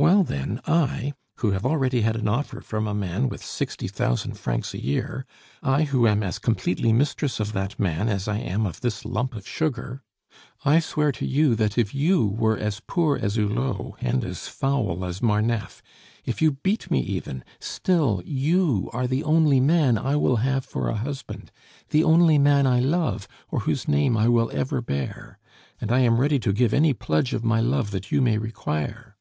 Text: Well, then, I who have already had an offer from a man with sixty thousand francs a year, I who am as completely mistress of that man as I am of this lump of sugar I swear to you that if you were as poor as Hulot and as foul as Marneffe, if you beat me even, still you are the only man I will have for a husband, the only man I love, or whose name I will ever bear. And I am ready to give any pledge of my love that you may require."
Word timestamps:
Well, 0.00 0.22
then, 0.22 0.60
I 0.64 1.14
who 1.38 1.50
have 1.50 1.66
already 1.66 2.02
had 2.02 2.14
an 2.14 2.28
offer 2.28 2.60
from 2.60 2.86
a 2.86 2.94
man 2.94 3.28
with 3.28 3.44
sixty 3.44 3.88
thousand 3.88 4.38
francs 4.38 4.72
a 4.72 4.80
year, 4.80 5.26
I 5.60 5.82
who 5.82 6.06
am 6.06 6.22
as 6.22 6.38
completely 6.38 6.92
mistress 6.92 7.40
of 7.40 7.52
that 7.54 7.80
man 7.80 8.08
as 8.08 8.28
I 8.28 8.38
am 8.38 8.64
of 8.64 8.80
this 8.80 9.04
lump 9.04 9.34
of 9.34 9.44
sugar 9.44 10.04
I 10.64 10.78
swear 10.78 11.10
to 11.10 11.26
you 11.26 11.56
that 11.56 11.76
if 11.76 11.96
you 11.96 12.24
were 12.28 12.56
as 12.56 12.78
poor 12.78 13.16
as 13.18 13.34
Hulot 13.34 13.96
and 14.00 14.24
as 14.24 14.46
foul 14.46 15.04
as 15.04 15.20
Marneffe, 15.20 15.82
if 16.24 16.40
you 16.40 16.52
beat 16.52 16.92
me 16.92 17.00
even, 17.00 17.42
still 17.58 18.22
you 18.24 18.90
are 18.92 19.08
the 19.08 19.24
only 19.24 19.58
man 19.58 19.98
I 19.98 20.14
will 20.14 20.36
have 20.36 20.64
for 20.64 20.88
a 20.88 20.94
husband, 20.94 21.50
the 21.90 22.04
only 22.04 22.38
man 22.38 22.68
I 22.68 22.78
love, 22.78 23.26
or 23.50 23.58
whose 23.62 23.88
name 23.88 24.16
I 24.16 24.28
will 24.28 24.48
ever 24.52 24.80
bear. 24.80 25.40
And 25.80 25.90
I 25.90 25.98
am 26.02 26.20
ready 26.20 26.38
to 26.38 26.52
give 26.52 26.72
any 26.72 26.92
pledge 26.94 27.34
of 27.34 27.42
my 27.42 27.58
love 27.60 27.90
that 27.90 28.12
you 28.12 28.20
may 28.22 28.38
require." 28.38 29.16